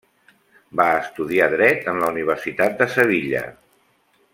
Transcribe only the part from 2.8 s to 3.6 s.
de Sevilla.